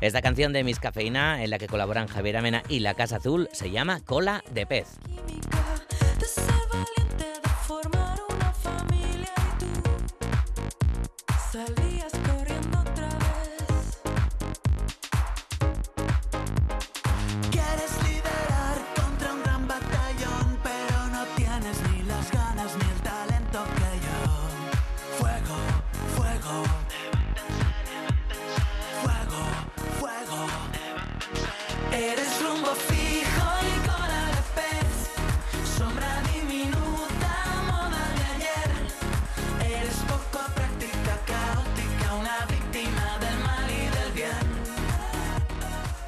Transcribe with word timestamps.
Esta 0.00 0.22
canción 0.22 0.54
de 0.54 0.64
Miss 0.64 0.80
Cafeína, 0.80 1.44
en 1.44 1.50
la 1.50 1.58
que 1.58 1.66
colaboran 1.66 2.08
Javier 2.08 2.38
Amena 2.38 2.62
y 2.70 2.80
La 2.80 2.94
Casa 2.94 3.16
Azul, 3.16 3.50
se 3.52 3.70
llama 3.70 4.00
Cola 4.02 4.42
de 4.50 4.64
Pez. 4.64 4.98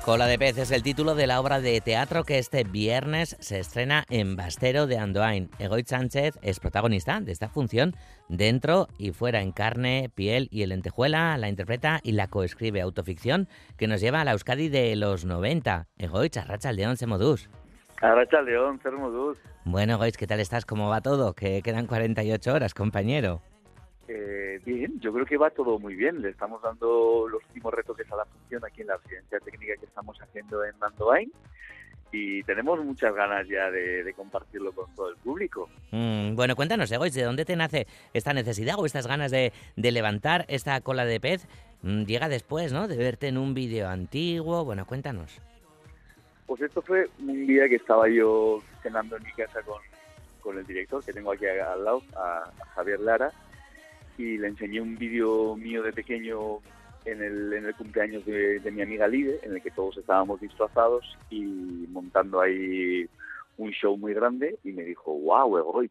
Cola 0.05 0.27
de 0.27 0.37
pez 0.37 0.59
es 0.59 0.73
el 0.73 0.83
título 0.83 1.15
de 1.15 1.29
la 1.29 1.41
obra 1.41 1.61
de 1.61 1.81
teatro 1.81 2.25
que 2.25 2.39
este 2.39 2.65
viernes 2.65 3.37
se 3.39 3.61
estrena 3.61 4.03
en 4.11 4.35
Bastero 4.35 4.89
de 4.89 4.99
Andoain. 4.99 5.49
Egoit 5.61 5.87
Sánchez 5.87 6.41
es 6.43 6.59
protagonista 6.59 7.21
de 7.21 7.31
esta 7.31 7.49
función 7.49 7.95
dentro 8.29 8.89
y 8.99 9.13
fuera 9.13 9.43
en 9.43 9.53
carne, 9.53 10.11
piel 10.13 10.49
y 10.51 10.65
el 10.65 10.71
lentejuela. 10.71 11.39
La 11.39 11.49
interpreta 11.49 12.01
y 12.03 12.13
la 12.13 12.27
coescribe 12.27 12.81
autoficción 12.81 13.47
que 13.79 13.87
nos 13.87 14.01
lleva 14.01 14.21
a 14.21 14.25
la 14.25 14.33
Euskadi 14.33 14.69
de 14.69 14.97
los 14.97 15.25
90. 15.25 15.87
Egoitz, 15.99 16.37
Arracha 16.37 16.71
el 16.71 16.77
León, 16.77 16.97
Semodús. 16.97 17.49
Arracha 18.01 18.43
León, 18.43 18.81
Semodús. 18.83 19.39
Bueno, 19.65 19.93
Egoitz, 19.95 20.17
¿qué 20.17 20.27
tal 20.27 20.41
estás? 20.41 20.67
¿Cómo 20.67 20.89
va 20.89 21.01
todo? 21.01 21.33
Que 21.35 21.63
quedan 21.63 21.87
48 21.87 22.53
horas, 22.53 22.75
compañero. 22.75 23.41
Eh, 24.09 24.61
bien, 24.65 25.01
yo 25.01 25.13
creo 25.13 25.25
que 25.25 25.37
va 25.39 25.51
todo 25.51 25.79
muy 25.79 25.95
bien. 25.95 26.21
Le 26.21 26.31
estamos 26.31 26.61
dando 26.61 27.27
los 27.29 27.43
últimos 27.45 27.73
retoques 27.73 28.11
a 28.13 28.17
la 28.17 28.25
función 28.27 28.65
aquí 28.65 28.83
en 28.83 28.89
la 28.89 28.97
residencia 28.99 29.39
técnica 29.41 29.75
que 29.79 29.87
haciendo 30.43 30.65
en 30.65 30.79
Mandoain 30.79 31.33
y 32.13 32.43
tenemos 32.43 32.79
muchas 32.85 33.15
ganas 33.15 33.49
ya 33.49 33.71
de, 33.71 34.13
compartirlo 34.15 34.73
con 34.73 34.95
todo 34.95 35.09
el 35.09 35.17
público. 35.17 35.71
Mm, 35.93 36.35
bueno, 36.35 36.55
cuéntanos, 36.55 36.93
Egois, 36.93 37.15
¿de 37.15 37.23
dónde 37.23 37.47
te 37.47 37.57
nace 37.57 37.87
esta 38.13 38.35
necesidad 38.35 38.79
o 38.79 38.85
estas 38.85 39.07
ganas 39.07 39.31
de, 39.31 39.53
levantar 39.77 40.45
esta 40.49 40.79
cola 40.83 41.07
de 41.07 41.21
pez? 41.21 41.47
Mm, 41.81 42.05
llega 42.05 42.29
después, 42.29 42.73
¿no? 42.73 42.87
De 42.87 42.99
verte 42.99 43.29
en 43.29 43.39
un 43.39 43.55
vídeo 43.55 43.89
antiguo. 43.89 44.63
Bueno, 44.65 44.85
cuéntanos. 44.85 45.41
Pues 46.47 46.61
esto 46.61 46.83
fue 46.83 47.09
un 47.19 47.47
día 47.47 47.67
que 47.67 47.77
estaba 47.77 48.09
yo 48.11 48.63
cenando 48.83 49.17
en 49.17 49.23
mi 49.23 49.33
casa 49.33 49.63
con, 49.63 49.81
con 50.43 50.59
el 50.59 50.67
director 50.67 51.03
que 51.03 51.15
tengo 51.15 51.33
aquí 51.33 51.47
al 51.47 51.83
lado, 51.83 52.03
a 52.15 52.53
Javier 52.75 53.01
Lara, 53.01 53.33
y 54.19 54.37
le 54.37 54.49
enseñé 54.49 54.83
un 54.83 54.99
vídeo 54.99 55.57
mío 55.57 55.83
de 55.83 55.95
pequeño 55.95 56.59
en 57.05 57.23
el, 57.23 57.53
en 57.53 57.67
el 57.67 57.75
cumpleaños 57.75 58.25
de, 58.25 58.61
mi 58.73 58.83
amiga 58.83 59.09
Lide, 59.09 59.41
en 59.43 59.55
el 59.55 59.63
que 59.63 59.71
todos 59.71 59.97
estábamos 59.97 60.41
disfrazados 60.41 61.17
y 61.31 61.43
montando 61.89 62.41
ahí 62.41 63.09
un 63.57 63.71
show 63.71 63.97
muy 63.97 64.15
grande 64.15 64.59
y 64.65 64.73
me 64.73 64.83
dijo, 64.85 65.13
wow, 65.13 65.59
Egoy, 65.59 65.91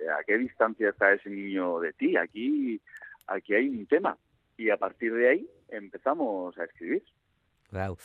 ¿a 0.00 0.24
qué 0.24 0.38
distancia 0.38 0.90
está 0.90 1.12
ese 1.12 1.30
niño 1.30 1.80
de 1.80 1.92
ti? 1.92 2.16
Aquí, 2.16 2.80
aquí 3.26 3.54
hay 3.54 3.68
un 3.68 3.86
tema. 3.86 4.16
Y 4.56 4.70
a 4.70 4.76
partir 4.76 5.12
de 5.12 5.28
ahí 5.28 5.50
empezamos 5.68 6.56
a 6.58 6.64
escribir. 6.64 7.02
Wow. 7.70 7.98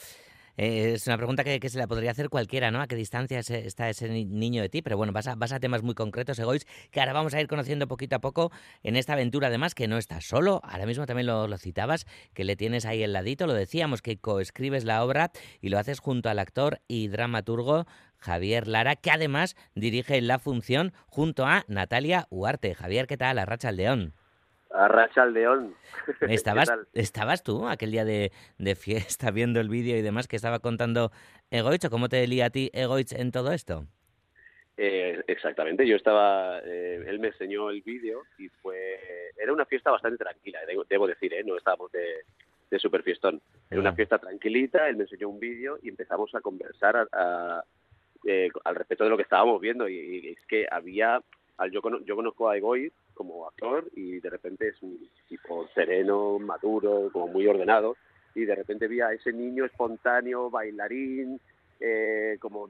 Eh, 0.58 0.94
es 0.94 1.08
una 1.08 1.18
pregunta 1.18 1.44
que, 1.44 1.70
se 1.70 1.78
la 1.78 1.88
podría 1.88 2.12
hacer 2.12 2.30
cualquiera, 2.30 2.72
¿no? 2.72 2.82
¿A 2.82 2.88
qué 2.88 2.96
distancia 2.96 3.40
está 3.40 3.90
ese 3.90 4.10
niño 4.10 4.62
de 4.62 4.70
ti? 4.70 4.82
Pero 4.82 4.98
bueno, 4.98 5.14
vas 5.14 5.28
a, 5.28 5.36
vas 5.36 5.52
a 5.52 5.60
temas 5.60 5.84
muy 5.84 5.96
concretos, 5.96 6.40
Egois, 6.40 6.66
que 6.92 7.00
ahora 7.00 7.14
vamos 7.14 7.34
a 7.34 7.42
ir 7.42 7.48
conociendo 7.48 7.88
poquito 7.88 8.16
a 8.16 8.20
poco 8.20 8.52
en 8.84 8.96
esta 8.96 9.14
aventura, 9.14 9.48
además, 9.48 9.76
que 9.76 9.88
no 9.88 9.98
estás 9.98 10.26
solo. 10.26 10.62
Ahora 10.64 10.86
mismo 10.86 11.06
también 11.06 11.28
lo, 11.28 11.48
lo 11.48 11.58
citabas, 11.58 12.06
que 12.34 12.44
le 12.44 12.56
tienes 12.56 12.86
ahí 12.86 13.04
el 13.04 13.14
ladito, 13.14 13.48
lo 13.48 13.54
decíamos, 13.54 14.02
que 14.02 14.18
coescribes 14.18 14.84
la 14.84 15.04
obra 15.04 15.32
y 15.62 15.70
lo 15.70 15.80
haces 15.80 16.00
junto 16.00 16.30
al 16.30 16.40
actor 16.40 16.82
y 16.88 17.08
dramaturgo 17.08 17.86
Javier 18.18 18.68
Lara, 18.68 18.96
que 18.96 19.12
además 19.12 19.56
dirige 19.76 20.22
la 20.22 20.40
función 20.40 20.94
junto 21.08 21.46
a 21.46 21.66
Natalia 21.68 22.28
Huarte. 22.30 22.76
Javier, 22.76 23.08
¿qué 23.08 23.18
tal? 23.18 23.40
Arracha 23.40 23.70
al 23.70 23.78
León. 23.78 24.14
Arracha 24.74 25.24
al 25.24 25.34
león. 25.34 25.76
¿Estabas, 26.22 26.72
¿Estabas 26.94 27.44
tú 27.44 27.68
aquel 27.68 27.92
día 27.92 28.06
de, 28.06 28.32
fiesta 28.76 29.32
viendo 29.32 29.60
el 29.60 29.70
vídeo 29.70 29.98
y 29.98 30.02
demás 30.02 30.28
que 30.28 30.36
estaba 30.36 30.60
contando 30.60 31.12
Egoich? 31.50 31.90
¿Cómo 31.90 32.10
te 32.10 32.26
lía 32.28 32.46
a 32.46 32.50
ti 32.50 32.70
Egoich 32.74 33.14
en 33.14 33.32
todo 33.32 33.52
esto? 33.52 33.86
Eh, 34.78 35.22
exactamente, 35.28 35.86
yo 35.86 35.96
estaba, 35.96 36.60
eh, 36.64 37.04
él 37.06 37.20
me 37.20 37.28
enseñó 37.28 37.70
el 37.70 37.82
vídeo 37.82 38.24
y 38.40 38.48
fue, 38.48 38.98
era 39.38 39.54
una 39.54 39.66
fiesta 39.66 39.92
bastante 39.92 40.18
tranquila, 40.18 40.60
debo, 40.90 41.08
decir, 41.08 41.34
¿eh? 41.34 41.44
no 41.44 41.56
estábamos 41.56 41.92
de, 41.92 42.24
de 42.72 42.80
super 42.80 43.04
fiestón, 43.04 43.42
era 43.70 43.80
una 43.80 43.92
ah. 43.92 43.96
fiesta 43.96 44.18
tranquilita, 44.18 44.90
él 44.90 44.96
me 44.96 45.04
enseñó 45.04 45.30
un 45.30 45.40
vídeo 45.40 45.78
y 45.84 45.90
empezamos 45.90 46.34
a 46.34 46.42
conversar 46.42 47.08
eh, 48.26 48.50
al 48.64 48.76
respecto 48.76 49.04
de 49.04 49.10
lo 49.12 49.18
que 49.18 49.24
estábamos 49.24 49.62
viendo 49.62 49.88
y, 49.88 50.30
es 50.30 50.46
que 50.48 50.66
había, 50.72 51.22
yo, 51.70 51.82
yo 52.04 52.16
conozco 52.16 52.50
a 52.50 52.58
Egoich 52.58 52.94
como 53.14 53.48
actor 53.48 53.86
y 53.96 54.20
de 54.20 54.30
repente 54.30 54.70
es 54.70 54.82
un 54.82 54.98
tipo 55.28 55.68
sereno, 55.74 56.40
maduro, 56.40 57.10
como 57.12 57.28
muy 57.28 57.48
ordenado 57.48 57.96
y 58.34 58.46
de 58.46 58.56
repente 58.56 58.88
vi 58.88 59.02
a 59.02 59.12
ese 59.12 59.34
niño 59.34 59.66
espontáneo, 59.66 60.50
bailarín, 60.50 61.40
eh, 61.80 62.38
como 62.40 62.70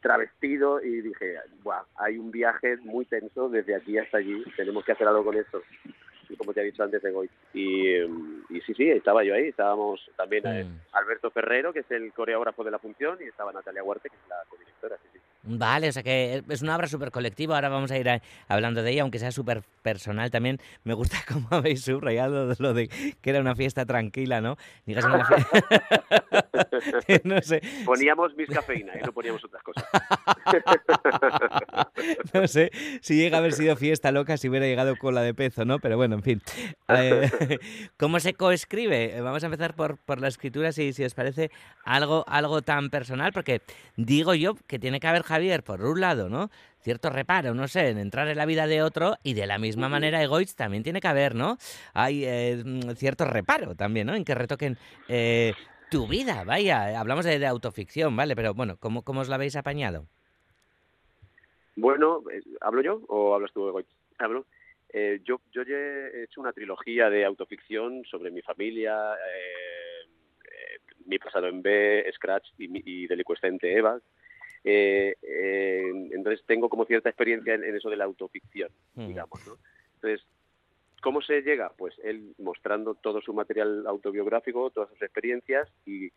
travestido 0.00 0.82
y 0.82 1.00
dije, 1.00 1.36
Buah, 1.62 1.84
hay 1.96 2.18
un 2.18 2.30
viaje 2.30 2.76
muy 2.78 3.04
tenso 3.06 3.48
desde 3.48 3.74
aquí 3.74 3.98
hasta 3.98 4.18
allí, 4.18 4.44
tenemos 4.56 4.84
que 4.84 4.92
hacer 4.92 5.08
algo 5.08 5.24
con 5.24 5.36
esto 5.36 5.62
como 6.36 6.52
te 6.52 6.60
he 6.60 6.64
dicho 6.64 6.82
antes 6.82 7.02
de 7.02 7.10
Goy. 7.10 7.30
Y, 7.54 7.96
y 7.96 8.60
sí, 8.66 8.74
sí, 8.74 8.90
estaba 8.90 9.24
yo 9.24 9.34
ahí. 9.34 9.48
Estábamos 9.48 10.00
también 10.16 10.46
eh, 10.46 10.64
mm. 10.64 10.80
Alberto 10.92 11.30
Ferrero, 11.30 11.72
que 11.72 11.80
es 11.80 11.90
el 11.90 12.12
coreógrafo 12.12 12.64
de 12.64 12.70
la 12.70 12.78
función, 12.78 13.18
y 13.20 13.24
estaba 13.24 13.52
Natalia 13.52 13.82
Huarte, 13.82 14.08
que 14.08 14.16
es 14.16 14.28
la 14.28 14.36
codirectora. 14.48 14.96
Sí, 14.98 15.08
sí. 15.12 15.20
Vale, 15.44 15.88
o 15.88 15.92
sea 15.92 16.04
que 16.04 16.44
es 16.48 16.62
una 16.62 16.76
obra 16.76 16.86
súper 16.86 17.10
colectiva, 17.10 17.56
ahora 17.56 17.68
vamos 17.68 17.90
a 17.90 17.98
ir 17.98 18.08
hablando 18.46 18.84
de 18.84 18.92
ella, 18.92 19.02
aunque 19.02 19.18
sea 19.18 19.32
súper 19.32 19.64
personal 19.82 20.30
también. 20.30 20.60
Me 20.84 20.94
gusta 20.94 21.16
cómo 21.28 21.48
habéis 21.50 21.82
subrayado 21.82 22.54
lo 22.58 22.74
de 22.74 22.88
que 23.20 23.30
era 23.30 23.40
una 23.40 23.56
fiesta 23.56 23.84
tranquila, 23.84 24.40
¿no? 24.40 24.56
no 27.24 27.42
sé. 27.42 27.60
Poníamos 27.84 28.36
mis 28.36 28.48
cafeína 28.48 28.92
y 29.00 29.02
no 29.04 29.12
poníamos 29.12 29.44
otras 29.44 29.64
cosas. 29.64 29.84
no 32.34 32.46
sé 32.46 32.70
si 33.00 33.16
llega 33.16 33.38
a 33.38 33.40
haber 33.40 33.52
sido 33.52 33.74
fiesta 33.74 34.12
loca 34.12 34.36
si 34.36 34.48
hubiera 34.48 34.66
llegado 34.66 34.94
cola 34.96 35.22
de 35.22 35.34
pezo, 35.34 35.64
¿no? 35.64 35.80
Pero 35.80 35.96
bueno, 35.96 36.14
en 36.16 36.22
fin. 36.22 36.42
Eh, 36.88 37.58
¿Cómo 37.96 38.20
se 38.20 38.34
coescribe? 38.34 39.20
Vamos 39.20 39.42
a 39.42 39.46
empezar 39.46 39.74
por, 39.74 39.98
por 39.98 40.20
la 40.20 40.28
escritura, 40.28 40.70
si, 40.70 40.92
si 40.92 41.02
os 41.04 41.14
parece 41.14 41.50
algo, 41.84 42.24
algo 42.28 42.62
tan 42.62 42.90
personal, 42.90 43.32
porque 43.32 43.60
digo 43.96 44.34
yo 44.34 44.54
que 44.68 44.78
tiene 44.78 45.00
que 45.00 45.08
haber 45.08 45.24
Javier, 45.32 45.62
por 45.62 45.82
un 45.82 45.98
lado, 45.98 46.28
¿no? 46.28 46.50
Cierto 46.80 47.08
reparo, 47.08 47.54
no 47.54 47.66
sé, 47.66 47.88
en 47.88 47.98
entrar 47.98 48.28
en 48.28 48.36
la 48.36 48.44
vida 48.44 48.66
de 48.66 48.82
otro 48.82 49.14
y 49.22 49.32
de 49.32 49.46
la 49.46 49.58
misma 49.58 49.88
manera 49.88 50.22
Egoitz 50.22 50.54
también 50.54 50.82
tiene 50.82 51.00
que 51.00 51.08
haber, 51.08 51.34
¿no? 51.34 51.56
Hay 51.94 52.24
eh, 52.26 52.62
cierto 52.96 53.24
reparo 53.24 53.74
también, 53.74 54.08
¿no? 54.08 54.14
En 54.14 54.26
que 54.26 54.34
retoquen 54.34 54.76
eh, 55.08 55.54
tu 55.90 56.06
vida, 56.06 56.44
vaya. 56.44 57.00
Hablamos 57.00 57.24
de, 57.24 57.46
autoficción, 57.46 58.14
¿vale? 58.14 58.36
Pero 58.36 58.52
bueno, 58.52 58.76
¿cómo, 58.78 59.02
¿cómo 59.02 59.20
os 59.20 59.28
la 59.30 59.36
habéis 59.36 59.56
apañado? 59.56 60.06
Bueno, 61.76 62.22
eh, 62.30 62.42
¿hablo 62.60 62.82
yo 62.82 63.00
o 63.08 63.34
hablas 63.34 63.52
tú, 63.52 63.68
Egoitz? 63.68 63.88
Hablo. 64.18 64.44
yo, 65.24 65.40
yo 65.50 65.62
he 65.62 66.24
hecho 66.24 66.42
una 66.42 66.52
trilogía 66.52 67.08
de 67.08 67.24
autoficción 67.24 68.04
sobre 68.04 68.30
mi 68.30 68.42
familia, 68.42 69.16
mi 71.06 71.18
pasado 71.18 71.46
en 71.46 71.62
B, 71.62 72.04
Scratch 72.14 72.48
y, 72.58 73.04
y 73.04 73.06
Delicuescente 73.06 73.72
Eva, 73.74 73.98
eh, 74.64 75.16
eh, 75.22 75.92
entonces 76.12 76.44
tengo 76.46 76.68
como 76.68 76.84
cierta 76.84 77.08
experiencia 77.08 77.54
en, 77.54 77.64
eso 77.74 77.90
de 77.90 77.96
la 77.96 78.04
autoficción, 78.04 78.70
hmm. 78.94 79.06
digamos, 79.08 79.46
¿no? 79.46 79.56
Entonces, 79.94 80.26
¿cómo 81.00 81.20
se 81.20 81.42
llega? 81.42 81.72
Pues 81.76 81.94
él 82.04 82.34
mostrando 82.38 82.94
todo 82.94 83.20
su 83.20 83.32
material 83.34 83.86
autobiográfico, 83.86 84.70
todas 84.70 84.90
sus 84.90 85.02
experiencias 85.02 85.68
y 85.86 86.12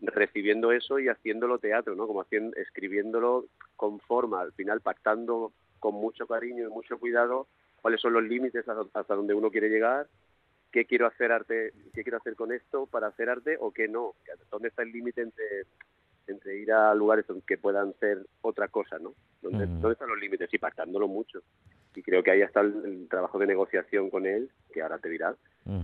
recibiendo 0.00 0.70
eso 0.70 0.98
y 0.98 1.08
haciéndolo 1.08 1.58
teatro, 1.58 1.96
¿no? 1.96 2.06
Como 2.06 2.20
haciendo, 2.20 2.56
escribiéndolo 2.56 3.46
con 3.76 3.98
forma, 4.00 4.40
al 4.40 4.52
final 4.52 4.80
pactando 4.80 5.52
con 5.80 5.94
mucho 5.94 6.26
cariño 6.26 6.66
y 6.66 6.70
mucho 6.70 6.98
cuidado 6.98 7.46
cuáles 7.80 8.00
son 8.00 8.12
los 8.12 8.24
límites 8.24 8.64
hasta 8.68 9.14
donde 9.14 9.34
uno 9.34 9.50
quiere 9.50 9.68
llegar, 9.68 10.08
qué 10.72 10.84
quiero 10.84 11.06
hacer 11.06 11.32
arte, 11.32 11.72
qué 11.94 12.02
quiero 12.02 12.18
hacer 12.18 12.34
con 12.34 12.52
esto 12.52 12.86
para 12.86 13.08
hacer 13.08 13.30
arte 13.30 13.56
o 13.58 13.70
qué 13.70 13.88
no, 13.88 14.14
dónde 14.50 14.68
está 14.68 14.82
el 14.82 14.92
límite 14.92 15.22
entre 15.22 15.64
ir 16.68 16.72
a 16.74 16.94
lugares 16.94 17.24
que 17.46 17.58
puedan 17.58 17.94
ser 17.98 18.26
otra 18.42 18.68
cosa, 18.68 18.98
¿no? 18.98 19.14
¿Dónde, 19.42 19.64
están 19.64 20.08
los 20.08 20.18
límites? 20.18 20.52
Y 20.52 20.58
pactándolo 20.58 21.08
mucho. 21.08 21.40
Y 21.94 22.02
creo 22.02 22.22
que 22.22 22.30
ahí 22.30 22.42
está 22.42 22.60
el, 22.60 23.08
trabajo 23.08 23.38
de 23.38 23.46
negociación 23.46 24.10
con 24.10 24.26
él, 24.26 24.50
que 24.72 24.82
ahora 24.82 24.98
te 24.98 25.08
dirá. 25.08 25.34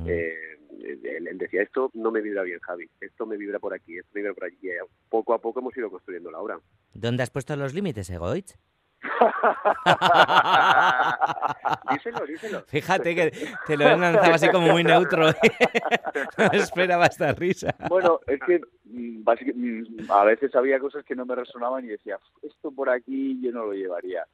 Eh, 0.07 0.59
él, 0.83 1.39
decía, 1.39 1.63
esto 1.63 1.91
no 1.95 2.11
me 2.11 2.21
vibra 2.21 2.43
bien, 2.43 2.59
Javi, 2.61 2.89
esto 3.01 3.27
me 3.27 3.37
vibra 3.37 3.59
por 3.59 3.75
aquí, 3.75 3.99
esto 3.99 4.11
me 4.15 4.21
vibra 4.21 4.35
por 4.35 4.45
allí. 4.45 4.59
Y 4.63 4.71
poco 5.09 5.35
a 5.35 5.41
poco 5.41 5.61
hemos 5.61 5.77
ido 5.77 5.91
construyendo 5.91 6.31
la 6.31 6.41
obra. 6.41 6.61
¿Dónde 6.93 7.23
has 7.23 7.31
puesto 7.31 7.57
los 7.57 7.75
límites, 7.75 8.11
Egoitz? 8.11 8.57
díselo, 11.91 12.27
díselo. 12.27 12.63
Fíjate 12.67 13.15
que 13.15 13.33
te 13.67 13.77
lo 13.77 13.85
he 13.85 13.97
lanzado 13.97 14.35
así 14.35 14.49
como 14.49 14.69
muy 14.69 14.85
neutro. 14.85 15.27
no 16.39 16.53
esperaba 16.53 17.07
esta 17.07 17.33
risa. 17.33 17.75
Bueno, 17.89 18.21
es 18.27 18.41
que 18.41 18.61
mm, 18.85 19.25
mm, 19.25 20.11
a 20.11 20.25
veces 20.25 20.55
había 20.55 20.79
cosas 20.79 21.05
que 21.05 21.15
no 21.15 21.27
me 21.27 21.35
resonaban 21.35 21.85
y 21.85 21.89
decía, 21.89 22.19
esto 22.43 22.73
por 22.73 22.91
aquí 22.91 23.41
yo 23.43 23.53
no 23.53 23.67
lo 23.67 23.73
llevaría. 23.73 24.27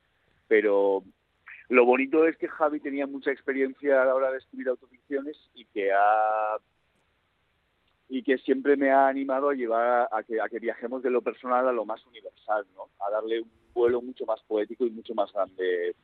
Pero 0.49 1.03
lo 1.69 1.85
bonito 1.85 2.27
es 2.27 2.37
que 2.37 2.49
Javi 2.49 2.81
tenía 2.81 3.07
mucha 3.07 3.31
experiencia 3.31 4.03
a 4.03 4.05
la 4.05 4.15
hora 4.15 4.31
de 4.31 4.39
escribir 4.39 4.69
autoficciones 4.69 5.37
y 5.55 5.65
que 5.67 5.93
ha 5.93 6.57
y 8.13 8.25
que 8.25 8.39
siempre 8.39 8.77
me 8.77 8.91
ha 8.91 9.07
animado 9.07 9.51
a 9.51 9.55
llevar 9.55 10.09
a 10.11 10.25
que, 10.25 10.41
a 10.41 10.49
que 10.49 10.59
viajemos 10.59 11.01
de 11.01 11.11
lo 11.11 11.23
personal 11.23 11.69
a 11.69 11.73
lo 11.73 11.85
más 11.85 12.05
universal, 12.07 12.67
¿no? 12.75 12.89
A 13.07 13.09
darle 13.09 13.41
un 13.41 13.60
vuelo 13.75 14.03
mucho 14.03 14.27
más 14.27 14.41
poético 14.43 14.87
y 14.87 14.91
mucho 14.91 15.15
más 15.15 15.33
grande 15.33 15.95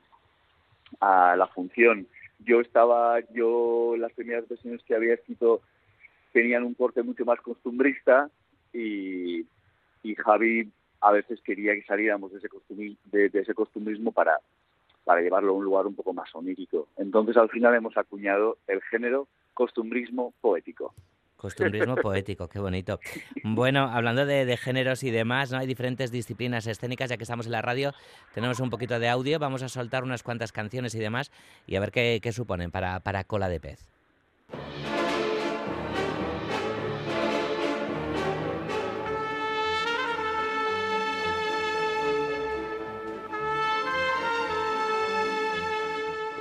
a 1.01 1.37
la 1.37 1.47
función. 1.49 2.07
Yo 2.39 2.61
estaba, 2.61 3.21
yo 3.33 3.95
las 3.99 4.13
primeras 4.13 4.49
versiones 4.49 4.83
que 4.83 4.95
había 4.95 5.15
escrito 5.15 5.63
tenían 6.33 6.65
un 6.65 6.75
corte 6.75 7.03
mucho 7.03 7.25
más 7.25 7.41
costumbrista 7.41 8.31
y, 8.73 9.47
y 10.03 10.15
Javi 10.17 10.71
a 11.01 11.13
veces 11.13 11.41
quería 11.43 11.75
que 11.75 11.85
saliéramos 11.85 12.33
de 12.33 12.39
ese, 12.39 12.49
de, 13.11 13.29
de 13.29 13.41
ese 13.41 13.55
costumbrismo 13.55 14.13
para, 14.13 14.39
para 15.05 15.21
llevarlo 15.21 15.53
a 15.53 15.55
un 15.57 15.65
lugar 15.65 15.87
un 15.87 15.95
poco 15.95 16.13
más 16.13 16.35
onírico. 16.35 16.89
Entonces 16.97 17.37
al 17.37 17.49
final 17.49 17.75
hemos 17.75 17.97
acuñado 17.97 18.59
el 18.67 18.83
género 18.83 19.29
costumbrismo 19.55 20.35
poético. 20.41 20.95
Costumbrismo 21.37 21.97
poético, 21.97 22.49
qué 22.49 22.59
bonito. 22.59 22.99
Bueno, 23.43 23.91
hablando 23.93 24.25
de, 24.25 24.57
géneros 24.57 25.03
y 25.03 25.11
demás, 25.11 25.53
¿no? 25.53 25.59
Hay 25.59 25.67
diferentes 25.67 26.11
disciplinas 26.11 26.67
escénicas, 26.67 27.11
ya 27.11 27.17
que 27.17 27.25
estamos 27.25 27.47
en 27.47 27.53
la 27.53 27.63
radio, 27.63 27.93
tenemos 28.35 28.61
un 28.61 28.71
poquito 28.71 28.99
de 28.99 29.09
audio, 29.09 29.39
vamos 29.39 29.63
a 29.63 29.69
soltar 29.69 30.03
unas 30.03 30.23
cuantas 30.23 30.53
canciones 30.53 30.95
y 30.95 30.99
demás 30.99 31.31
y 31.67 31.77
a 31.77 31.81
ver 31.81 31.93
qué, 31.93 32.33
suponen 32.33 32.71
para, 32.71 33.01
para 33.01 33.25
Cola 33.25 33.49
de 33.49 33.61
Pez. 33.61 33.87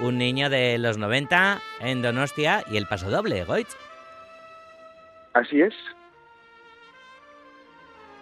Un 0.01 0.17
niño 0.17 0.49
de 0.49 0.77
los 0.77 0.97
90 0.97 1.61
en 1.79 2.01
Donostia 2.01 2.63
y 2.69 2.77
el 2.77 2.85
paso 2.85 3.09
doble, 3.09 3.43
Goitz. 3.45 3.75
Así 5.35 5.61
es. 5.61 5.73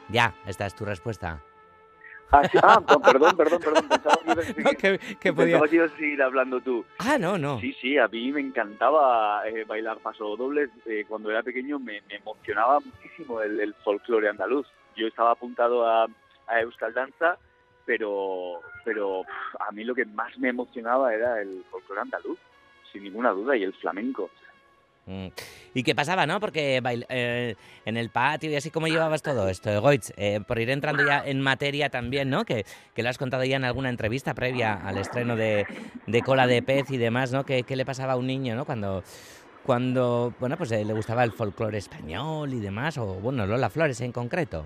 Ya, 0.10 0.33
esta 0.48 0.65
es 0.65 0.75
tu 0.75 0.83
respuesta. 0.83 1.39
Ah, 2.31 2.81
perdón, 3.04 3.38
perdón, 3.38 3.62
perdón. 3.62 3.88
Pensaba 3.88 4.18
que 4.18 4.31
ibas 4.31 4.50
a 4.50 4.54
seguir, 4.54 5.18
que, 5.19 5.33
podía... 5.33 5.57
a 5.57 5.89
seguir 5.89 6.24
hablando 6.24 6.60
tú. 6.60 6.83
Ah, 6.98 7.19
no, 7.19 7.38
no. 7.38 7.60
Sí, 7.60 7.71
sí, 7.80 8.00
a 8.00 8.07
mí 8.07 8.31
me 8.31 8.42
encantaba 8.42 9.48
eh, 9.48 9.63
bailar 9.65 10.00
paso 10.00 10.36
dobles. 10.36 10.71
Eh, 10.88 11.06
cuando 11.07 11.30
era 11.30 11.44
pequeño 11.44 11.77
me, 11.77 12.01
emocionaba 12.10 12.80
muchísimo 12.80 13.42
el, 13.42 13.75
folclore 13.83 14.30
andaluz. 14.30 14.65
Yo 14.95 15.06
estaba 15.06 15.33
apuntado 15.33 15.88
a, 15.88 16.07
a 16.48 16.62
Euskal 16.62 16.95
Danza, 16.95 17.38
pero, 17.86 18.62
pero 18.83 19.21
a 19.60 19.71
mí 19.71 19.83
lo 19.83 19.94
que 19.94 20.06
más 20.06 20.36
me 20.39 20.50
emocionaba 20.50 21.13
era 21.13 21.39
el 21.39 21.63
folclore 21.69 22.01
andaluz, 22.01 22.39
sin 22.92 23.04
ninguna 23.04 23.30
duda, 23.30 23.56
y 23.56 23.63
el 23.63 23.74
flamenco. 23.74 24.31
Mm. 25.05 25.27
¿Y 25.73 25.83
qué 25.83 25.95
pasaba, 25.95 26.25
no? 26.25 26.39
Porque 26.39 26.81
eh, 27.09 27.55
en 27.85 27.97
el 27.97 28.09
patio 28.09 28.50
y 28.50 28.55
así, 28.55 28.71
¿cómo 28.71 28.88
llevabas 28.88 29.21
todo 29.21 29.50
esto, 29.50 29.81
Goitz? 29.81 30.13
Eh, 30.17 30.39
por 30.47 30.59
ir 30.59 30.69
entrando 30.69 31.05
ya 31.05 31.21
en 31.25 31.41
materia 31.41 31.89
también, 31.89 32.29
¿no? 32.29 32.45
Que, 32.45 32.65
que 32.94 33.03
lo 33.03 33.09
has 33.09 33.17
contado 33.17 33.44
ya 33.44 33.57
en 33.57 33.65
alguna 33.65 33.89
entrevista 33.89 34.33
previa 34.33 34.73
al 34.73 34.97
estreno 34.97 35.35
de, 35.35 35.65
Cola 36.25 36.47
de 36.47 36.61
Pez 36.61 36.89
y 36.91 36.97
demás, 36.97 37.33
¿no? 37.33 37.44
¿Qué, 37.45 37.65
le 37.67 37.85
pasaba 37.85 38.13
a 38.13 38.15
un 38.15 38.27
niño, 38.27 38.55
¿no? 38.55 38.65
Cuando, 38.65 39.03
cuando 39.65 40.33
bueno, 40.39 40.57
pues 40.57 40.71
eh, 40.71 40.85
le 40.85 40.94
gustaba 40.94 41.23
el 41.23 41.31
folclore 41.31 41.77
español 41.77 42.53
y 42.53 42.59
demás, 42.59 42.97
o 42.97 43.05
bueno, 43.15 43.45
Lola 43.45 43.69
Flores 43.69 44.00
en 44.01 44.11
concreto. 44.11 44.65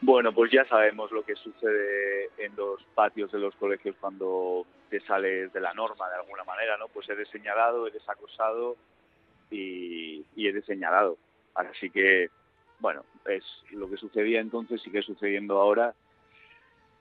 Bueno, 0.00 0.32
pues 0.32 0.50
ya 0.50 0.64
sabemos 0.64 1.12
lo 1.12 1.22
que 1.22 1.36
sucede 1.36 2.30
en 2.38 2.56
los 2.56 2.82
patios 2.94 3.30
de 3.30 3.38
los 3.38 3.54
colegios 3.54 3.94
cuando 4.00 4.66
te 4.90 5.00
sales 5.00 5.52
de 5.52 5.60
la 5.60 5.72
norma 5.74 6.08
de 6.08 6.16
alguna 6.16 6.42
manera, 6.42 6.76
¿no? 6.76 6.88
Pues 6.88 7.08
eres 7.08 7.28
señalado, 7.28 7.86
eres 7.86 8.02
acosado, 8.08 8.76
y, 9.52 10.24
y 10.34 10.48
he 10.48 10.62
señalado. 10.62 11.18
Así 11.54 11.90
que, 11.90 12.30
bueno, 12.80 13.04
es 13.26 13.44
lo 13.70 13.88
que 13.88 13.96
sucedía 13.96 14.40
entonces, 14.40 14.80
sigue 14.82 15.02
sucediendo 15.02 15.60
ahora. 15.60 15.94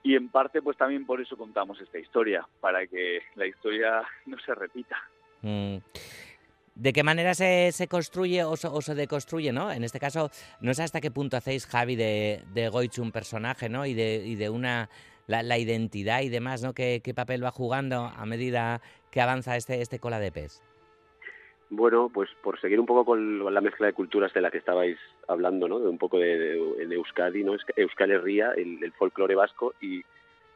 Y 0.04 0.16
en 0.16 0.30
parte, 0.30 0.62
pues 0.62 0.78
también 0.78 1.06
por 1.06 1.22
eso 1.22 1.38
contamos 1.38 1.80
esta 1.80 2.00
historia, 2.00 2.48
para 2.60 2.86
que 2.88 3.22
la 3.36 3.46
historia 3.46 4.04
no 4.26 4.38
se 4.40 4.54
repita. 4.54 4.98
Mm. 5.42 5.78
¿De 6.74 6.94
qué 6.94 7.04
manera 7.04 7.34
se, 7.34 7.72
se 7.74 7.88
construye 7.88 8.44
o, 8.44 8.56
se 8.56 8.96
deconstruye, 8.96 9.52
no? 9.52 9.72
En 9.72 9.84
este 9.84 10.00
caso, 10.00 10.32
no 10.62 10.74
sé 10.74 10.84
hasta 10.84 11.02
qué 11.02 11.12
punto 11.12 11.38
hacéis, 11.38 11.68
Javi, 11.68 11.96
de, 11.96 12.44
de 12.54 12.70
Goich 12.70 12.98
un 13.00 13.12
personaje, 13.12 13.70
¿no? 13.70 13.86
Y 13.86 13.94
de, 13.94 14.24
y 14.26 14.36
de 14.36 14.50
una... 14.50 14.90
La, 15.28 15.58
identidad 15.58 16.24
y 16.24 16.30
demás, 16.30 16.62
¿no? 16.62 16.74
¿Qué, 16.74 17.00
¿Qué, 17.02 17.14
papel 17.14 17.42
va 17.42 17.52
jugando 17.52 18.04
a 18.04 18.26
medida 18.26 18.82
que 19.12 19.22
avanza 19.22 19.56
este, 19.56 19.82
este 19.82 19.98
cola 19.98 20.20
de 20.20 20.30
pez? 20.30 20.62
Bueno, 21.74 22.12
pues 22.14 22.30
por 22.44 22.60
seguir 22.60 22.82
un 22.82 22.86
poco 22.86 23.06
con 23.06 23.54
la 23.54 23.62
mezcla 23.62 23.88
de 23.88 23.94
culturas 23.94 24.34
de 24.34 24.42
la 24.42 24.52
que 24.52 24.58
estabais 24.58 24.98
hablando, 25.30 25.70
¿no? 25.70 25.80
De 25.80 25.88
un 25.88 25.98
poco 25.98 26.20
de, 26.20 26.58
Euskadi, 26.78 27.46
¿no? 27.46 27.56
Euskal 27.78 28.12
Herria, 28.12 28.52
el, 28.58 28.84
el 28.84 28.92
folclore 28.92 29.36
vasco 29.36 29.74
y 29.80 30.04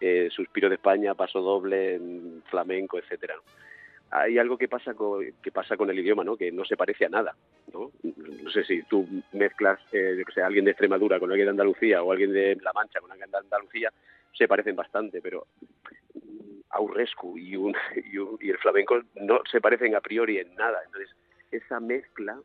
eh, 0.01 0.27
Suspiro 0.29 0.67
de 0.67 0.75
España, 0.75 1.15
Paso 1.15 1.39
Doble, 1.39 2.01
flamenco, 2.50 3.00
etcétera. 3.00 3.35
Hay 4.12 4.38
algo 4.38 4.57
que 4.57 4.67
pasa 4.67 4.94
con, 4.94 5.23
que 5.41 5.51
pasa 5.53 5.77
con 5.77 5.89
el 5.89 5.97
idioma, 5.97 6.25
¿no? 6.25 6.35
Que 6.35 6.51
no 6.51 6.65
se 6.65 6.75
parece 6.75 7.06
a 7.06 7.09
nada, 7.09 7.33
¿no? 7.73 7.91
No 8.03 8.51
sé 8.51 8.65
si 8.65 8.83
tú 8.83 9.07
mezclas, 9.31 9.79
eh, 9.93 10.15
yo 10.19 10.25
que 10.25 10.34
sé, 10.34 10.41
alguien 10.41 10.65
de 10.65 10.72
Extremadura 10.72 11.17
con 11.17 11.31
alguien 11.31 11.45
de 11.45 11.51
Andalucía 11.51 12.03
o 12.03 12.12
alguien 12.12 12.34
de 12.34 12.57
La 12.62 12.74
Mancha 12.74 13.00
con 13.00 13.10
alguien 13.10 13.31
de 13.31 13.38
Andalucía, 13.38 13.89
se 14.34 14.50
parecen 14.50 14.75
bastante, 14.75 15.22
pero 15.22 15.48
Y, 17.36 17.55
un, 17.55 17.75
y, 18.39 18.50
el 18.50 18.58
flamenco 18.58 19.01
no 19.15 19.39
se 19.50 19.62
parecen 19.62 19.96
a 19.96 20.01
priori 20.01 20.38
en 20.39 20.55
nada. 20.55 20.79
Entonces, 20.86 21.15
esa 21.51 21.79
mezcla, 21.79 22.38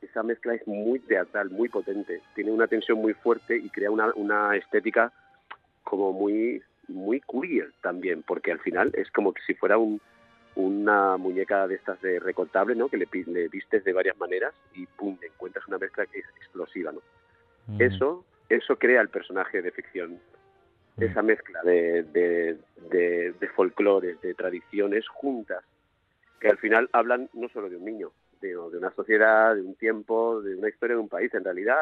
esa 0.00 0.22
mezcla 0.22 0.54
es 0.54 0.66
muy 0.66 0.98
teatral, 1.00 1.50
muy 1.50 1.68
potente. 1.68 2.20
Tiene 2.34 2.50
una 2.50 2.66
tensión 2.66 2.98
muy 2.98 3.14
fuerte 3.14 3.56
y 3.56 3.68
crea 3.70 3.90
una, 3.90 4.12
una 4.14 4.56
estética 4.56 5.12
como 5.84 6.12
muy, 6.12 6.62
muy 6.88 7.20
queer 7.20 7.72
también, 7.82 8.22
porque 8.22 8.52
al 8.52 8.60
final 8.60 8.90
es 8.94 9.10
como 9.10 9.32
que 9.32 9.42
si 9.46 9.54
fuera 9.54 9.78
un, 9.78 10.00
una 10.54 11.16
muñeca 11.16 11.66
de 11.68 11.76
estas 11.76 12.00
de 12.00 12.18
recortable, 12.18 12.74
¿no? 12.74 12.88
Que 12.88 12.96
le, 12.96 13.08
le, 13.26 13.48
vistes 13.48 13.84
de 13.84 13.92
varias 13.92 14.16
maneras 14.18 14.54
y 14.74 14.86
pum, 14.86 15.16
encuentras 15.22 15.66
una 15.68 15.78
mezcla 15.78 16.06
que 16.06 16.20
es 16.20 16.26
explosiva, 16.36 16.92
¿no? 16.92 17.00
Eso, 17.78 18.24
eso 18.48 18.76
crea 18.76 19.00
el 19.00 19.08
personaje 19.08 19.60
de 19.60 19.72
ficción 19.72 20.20
esa 21.04 21.22
mezcla 21.22 21.60
de, 21.62 22.56
folclores, 23.56 24.20
de 24.20 24.34
tradiciones 24.34 25.08
juntas, 25.08 25.64
que 26.38 26.48
al 26.48 26.58
final 26.58 26.88
hablan 26.92 27.28
no 27.32 27.48
solo 27.48 27.68
de 27.68 27.76
un 27.76 27.84
niño, 27.84 28.12
sino 28.40 28.70
de 28.70 28.78
una 28.78 28.92
sociedad, 28.92 29.54
de 29.54 29.62
un 29.62 29.74
tiempo, 29.74 30.40
de 30.42 30.54
una 30.54 30.68
historia 30.68 30.94
de 30.96 31.02
un 31.02 31.08
país 31.08 31.32
en 31.34 31.42
realidad, 31.42 31.80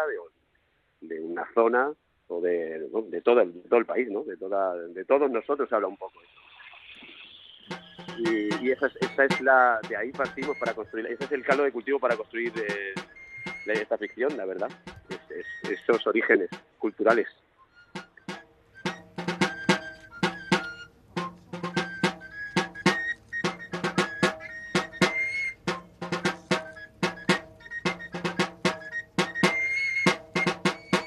de, 1.01 1.21
una 1.21 1.47
zona 1.53 1.93
o 2.29 2.41
de, 2.41 2.89
de, 3.11 3.21
todo, 3.21 3.41
el, 3.41 3.53
todo 3.69 3.79
el 3.79 3.87
país, 3.87 4.09
¿no? 4.11 4.25
de, 4.25 4.37
toda, 4.37 4.75
de 4.75 5.05
todos 5.05 5.31
nosotros 5.31 5.71
habla 5.73 5.89
un 5.89 5.99
poco. 5.99 6.19
Y, 8.19 8.65
y 8.65 8.71
esa, 8.71 8.87
es, 8.87 8.97
esa 9.01 9.25
es 9.25 9.41
la, 9.41 9.81
de 9.89 9.97
ahí 9.97 10.13
partimos 10.13 10.57
para 10.57 10.73
construir, 10.73 11.07
ese 11.07 11.25
es 11.25 11.33
el 11.33 11.45
caldo 11.45 11.65
de 11.65 11.73
cultivo 11.73 11.99
para 11.99 12.17
construir 12.17 12.53
eh, 12.57 12.95
esta 13.67 13.99
ficción, 13.99 14.37
la 14.37 14.45
verdad, 14.45 14.71
es, 15.11 15.71
esos 15.71 16.07
orígenes 16.07 16.49
culturales. 16.79 17.27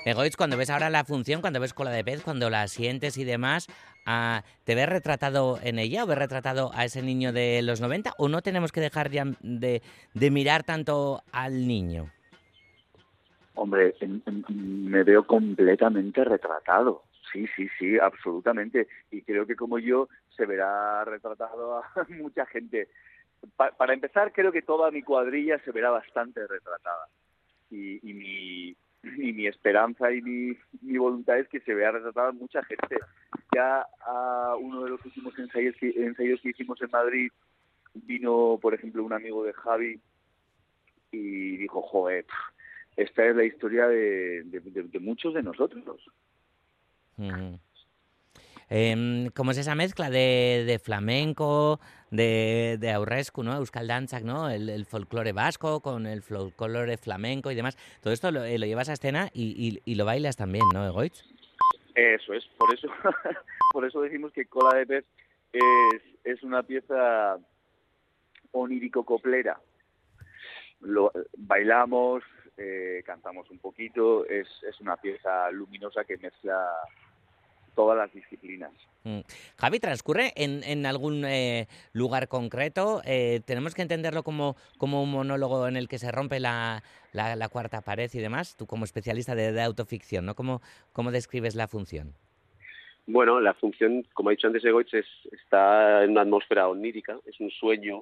Egoitz, 0.07 0.35
cuando 0.35 0.57
ves 0.57 0.69
ahora 0.69 0.89
la 0.89 1.03
función, 1.03 1.41
cuando 1.41 1.59
ves 1.59 1.73
cola 1.73 1.91
de 1.91 2.03
pez, 2.03 2.23
cuando 2.23 2.49
la 2.49 2.67
sientes 2.67 3.17
y 3.17 3.23
demás, 3.23 3.67
ah, 4.05 4.43
¿te 4.63 4.75
ves 4.75 4.87
retratado 4.87 5.59
en 5.61 5.79
ella 5.79 6.03
o 6.03 6.07
ves 6.07 6.17
retratado 6.17 6.71
a 6.73 6.85
ese 6.85 7.01
niño 7.01 7.33
de 7.33 7.61
los 7.61 7.81
90 7.81 8.13
o 8.17 8.29
no 8.29 8.41
tenemos 8.41 8.71
que 8.71 8.81
dejar 8.81 9.11
ya 9.11 9.25
de, 9.41 9.81
mirar 10.13 10.63
tanto 10.63 11.21
al 11.31 11.67
niño? 11.67 12.11
Hombre, 13.55 13.95
me 14.47 15.03
veo 15.03 15.25
completamente 15.25 16.23
retratado. 16.23 17.03
Sí, 17.31 17.45
sí, 17.55 17.67
sí, 17.77 17.97
absolutamente. 17.99 18.87
Y 19.11 19.23
creo 19.23 19.45
que 19.45 19.55
como 19.55 19.79
yo 19.79 20.07
se 20.35 20.45
verá 20.45 21.03
retratado 21.05 21.77
a 21.77 21.83
mucha 22.09 22.45
gente 22.45 22.87
para 23.55 23.93
empezar, 23.93 24.31
creo 24.33 24.51
que 24.51 24.61
toda 24.61 24.91
mi 24.91 25.03
cuadrilla 25.03 25.59
se 25.59 25.71
verá 25.71 25.89
bastante 25.89 26.45
retratada. 26.47 27.07
Y, 27.69 27.99
mi, 28.03 28.75
y 29.03 29.33
mi 29.33 29.47
esperanza 29.47 30.11
y 30.11 30.21
mi, 30.21 30.97
voluntad 30.97 31.39
es 31.39 31.47
que 31.49 31.59
se 31.61 31.73
vea 31.73 31.91
retratada 31.91 32.31
mucha 32.31 32.63
gente. 32.63 32.97
Ya 33.55 33.85
a 34.05 34.55
uno 34.59 34.83
de 34.83 34.91
los 34.91 35.05
últimos 35.05 35.37
ensayos 35.37 35.75
que, 35.79 35.89
ensayos 35.89 36.41
que 36.41 36.49
hicimos 36.49 36.81
en 36.81 36.89
Madrid 36.91 37.31
vino, 37.93 38.59
por 38.61 38.73
ejemplo, 38.73 39.03
un 39.03 39.13
amigo 39.13 39.43
de 39.43 39.53
Javi 39.53 39.99
y 41.11 41.57
dijo, 41.57 41.81
joder, 41.81 42.25
esta 42.95 43.25
es 43.25 43.35
la 43.35 43.45
historia 43.45 43.87
de, 43.87 44.43
muchos 44.99 45.33
de 45.33 45.43
nosotros. 45.43 45.83
Em, 48.69 49.29
¿Cómo 49.29 49.51
es 49.51 49.57
esa 49.57 49.75
mezcla 49.75 50.09
de, 50.09 50.79
flamenco, 50.83 51.79
de, 52.11 52.77
de 52.79 52.91
aurrescu, 52.91 53.43
¿no? 53.43 53.55
Euskal 53.55 53.87
Danzak, 53.87 54.23
¿no? 54.23 54.49
El, 54.49 54.85
folclore 54.85 55.31
vasco 55.31 55.79
con 55.79 56.05
el 56.05 56.21
folclore 56.21 56.97
flamenco 56.97 57.49
y 57.49 57.55
demás. 57.55 57.77
Todo 58.01 58.13
esto 58.13 58.29
lo, 58.31 58.43
eh, 58.43 58.57
llevas 58.57 58.89
a 58.89 58.93
escena 58.93 59.29
y, 59.33 59.95
lo 59.95 60.05
bailas 60.05 60.35
también, 60.35 60.65
¿no, 60.73 60.85
Egoitz? 60.85 61.23
Eso 61.95 62.33
es, 62.33 62.45
por 62.57 62.73
eso, 62.73 62.87
por 63.73 63.85
eso 63.85 64.01
decimos 64.01 64.33
que 64.33 64.45
Cola 64.45 64.77
de 64.77 64.85
Pez 64.85 65.05
es, 66.23 66.43
una 66.43 66.61
pieza 66.61 67.37
onírico-coplera. 68.51 69.59
Lo, 70.81 71.11
bailamos, 71.37 72.21
eh, 72.57 73.01
cantamos 73.05 73.49
un 73.49 73.59
poquito, 73.59 74.25
es 74.25 74.47
una 74.81 74.97
pieza 74.97 75.49
luminosa 75.51 76.03
que 76.03 76.17
mezcla 76.17 76.69
todas 77.77 77.95
las 77.95 78.11
disciplinas. 78.11 78.71
Mm. 79.03 79.19
Javi, 79.57 79.79
¿transcurre 79.79 80.33
en, 80.35 80.63
en 80.63 80.87
algún 80.87 81.23
eh, 81.25 81.67
lugar 81.93 82.27
concreto? 82.27 83.01
Eh, 83.05 83.41
¿Tenemos 83.45 83.75
que 83.75 83.83
entenderlo 83.83 84.23
como, 84.23 84.55
como 84.79 85.03
un 85.03 85.11
monólogo 85.11 85.67
en 85.67 85.77
el 85.77 85.87
que 85.87 85.99
se 85.99 86.11
rompe 86.11 86.39
la, 86.39 86.81
la, 87.13 87.49
cuarta 87.49 87.81
pared 87.81 88.09
y 88.11 88.17
demás? 88.17 88.57
Tú 88.57 88.65
como 88.65 88.83
especialista 88.83 89.35
de, 89.35 89.61
autoficción, 89.61 90.25
¿no? 90.25 90.33
¿Cómo, 90.33 90.61
¿Cómo, 90.91 91.11
describes 91.11 91.53
la 91.53 91.67
función? 91.67 92.15
Bueno, 93.05 93.39
la 93.39 93.53
función, 93.53 94.03
como 94.11 94.29
ha 94.29 94.31
dicho 94.31 94.47
antes 94.47 94.65
Egoitz, 94.65 94.95
es, 94.95 95.05
está 95.31 96.03
en 96.03 96.11
una 96.11 96.21
atmósfera 96.21 96.67
onírica, 96.67 97.19
es 97.27 97.39
un 97.39 97.51
sueño, 97.51 98.01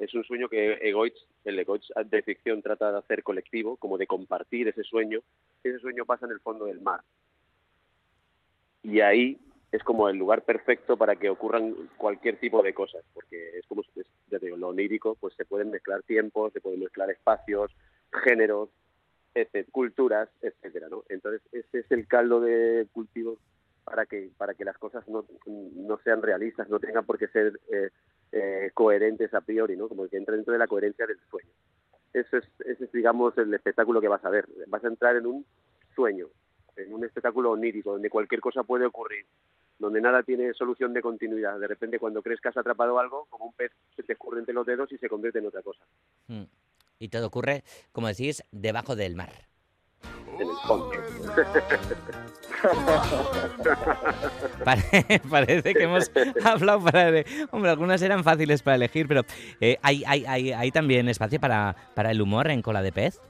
es 0.00 0.12
un 0.12 0.24
sueño 0.24 0.48
que 0.48 0.72
Egoitz, 0.82 1.24
el 1.44 1.56
Egoitz 1.56 1.86
de 2.04 2.22
ficción 2.22 2.62
trata 2.62 2.90
de 2.90 2.98
hacer 2.98 3.22
colectivo, 3.22 3.76
como 3.76 3.96
de 3.96 4.08
compartir 4.08 4.66
ese 4.66 4.82
sueño. 4.82 5.20
Ese 5.62 5.78
sueño 5.78 6.04
pasa 6.04 6.26
en 6.26 6.32
el 6.32 6.40
fondo 6.40 6.64
del 6.64 6.80
mar, 6.80 7.00
y 8.84 9.00
ahí 9.00 9.38
es 9.72 9.82
como 9.82 10.08
el 10.08 10.16
lugar 10.16 10.42
perfecto 10.42 10.96
para 10.96 11.16
que 11.16 11.28
ocurran 11.28 11.74
cualquier 11.96 12.38
tipo 12.38 12.62
de 12.62 12.72
cosas, 12.72 13.04
porque 13.12 13.58
es 13.58 13.66
como, 13.66 13.82
digo, 14.40 14.56
lo 14.56 14.68
onírico, 14.68 15.16
pues 15.18 15.34
se 15.34 15.44
pueden 15.44 15.70
mezclar 15.70 16.02
tiempos, 16.04 16.52
se 16.52 16.60
pueden 16.60 16.78
mezclar 16.78 17.10
espacios, 17.10 17.74
géneros, 18.24 18.68
culturas, 19.72 20.28
etcétera, 20.40 20.88
¿no? 20.88 21.02
Entonces 21.08 21.42
ese 21.50 21.80
es 21.80 21.90
el 21.90 22.06
caldo 22.06 22.40
de 22.40 22.86
cultivo 22.92 23.38
para 23.84 24.06
que 24.06 24.30
para 24.36 24.54
que 24.54 24.64
las 24.64 24.78
cosas 24.78 25.06
no, 25.08 25.24
no 25.46 25.98
sean 26.04 26.22
realistas, 26.22 26.68
no 26.68 26.78
tengan 26.78 27.04
por 27.04 27.18
qué 27.18 27.26
ser 27.28 27.58
eh, 27.72 27.90
eh, 28.30 28.70
coherentes 28.74 29.34
a 29.34 29.40
priori, 29.40 29.76
¿no? 29.76 29.88
Como 29.88 30.06
que 30.08 30.16
entra 30.16 30.36
dentro 30.36 30.52
de 30.52 30.58
la 30.58 30.68
coherencia 30.68 31.06
del 31.06 31.18
sueño. 31.30 31.50
Eso 32.12 32.36
es, 32.36 32.44
ese 32.64 32.84
es, 32.84 32.92
digamos, 32.92 33.36
el 33.38 33.52
espectáculo 33.52 34.00
que 34.00 34.06
vas 34.06 34.24
a 34.24 34.30
ver. 34.30 34.46
Vas 34.68 34.84
a 34.84 34.88
entrar 34.88 35.16
en 35.16 35.26
un 35.26 35.44
sueño, 35.96 36.28
en 36.76 36.92
un 36.92 37.04
espectáculo 37.04 37.52
onírico, 37.52 37.92
donde 37.92 38.10
cualquier 38.10 38.40
cosa 38.40 38.62
puede 38.62 38.86
ocurrir, 38.86 39.26
donde 39.78 40.00
nada 40.00 40.22
tiene 40.22 40.52
solución 40.54 40.92
de 40.92 41.02
continuidad. 41.02 41.58
De 41.58 41.66
repente, 41.66 41.98
cuando 41.98 42.22
crees 42.22 42.40
que 42.40 42.48
has 42.48 42.56
atrapado 42.56 42.98
algo, 42.98 43.26
como 43.30 43.46
un 43.46 43.52
pez, 43.52 43.72
se 43.96 44.02
te 44.02 44.12
escurre 44.14 44.40
entre 44.40 44.54
los 44.54 44.66
dedos 44.66 44.90
y 44.92 44.98
se 44.98 45.08
convierte 45.08 45.38
en 45.38 45.46
otra 45.46 45.62
cosa. 45.62 45.84
Hmm. 46.28 46.44
Y 46.98 47.08
todo 47.08 47.26
ocurre, 47.26 47.64
como 47.92 48.08
decís, 48.08 48.42
debajo 48.52 48.96
del 48.96 49.16
mar. 49.16 49.32
En 50.38 50.48
el 50.48 50.56
fondo. 50.66 50.90
Parece 55.30 55.74
que 55.74 55.82
hemos 55.82 56.10
hablado 56.44 56.84
para... 56.84 57.24
Hombre, 57.50 57.70
algunas 57.70 58.02
eran 58.02 58.24
fáciles 58.24 58.62
para 58.62 58.76
elegir, 58.76 59.06
pero 59.06 59.22
eh, 59.60 59.78
¿hay, 59.82 60.02
hay, 60.06 60.24
hay, 60.26 60.52
¿hay, 60.52 60.70
también 60.70 61.08
espacio 61.08 61.38
para, 61.40 61.76
para 61.94 62.10
el 62.10 62.20
humor 62.20 62.50
en 62.50 62.62
Cola 62.62 62.82
de 62.82 62.92
Pez? 62.92 63.20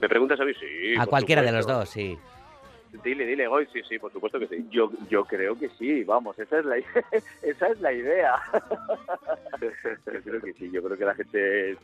¿Me 0.00 0.08
preguntas 0.08 0.40
a 0.40 0.44
mí? 0.44 0.52
Sí. 0.54 0.94
A 0.98 1.06
cualquiera 1.06 1.42
de 1.42 1.52
los 1.52 1.66
dos, 1.66 1.88
sí. 1.88 2.18
Dile, 3.02 3.26
dile, 3.26 3.48
hoy 3.48 3.66
sí, 3.72 3.80
sí, 3.88 3.98
por 3.98 4.12
supuesto 4.12 4.38
que 4.38 4.46
sí. 4.46 4.66
Yo, 4.70 4.90
yo 5.10 5.24
creo 5.24 5.58
que 5.58 5.68
sí, 5.70 6.04
vamos, 6.04 6.38
esa 6.38 6.60
es 6.60 6.64
la, 6.64 6.76
esa 7.42 7.66
es 7.68 7.80
la 7.80 7.92
idea. 7.92 8.34
yo 9.60 10.22
creo 10.22 10.40
que 10.40 10.52
sí, 10.52 10.70
yo 10.72 10.82
creo 10.82 10.96
que 10.96 11.04
la 11.04 11.14
gente 11.14 11.76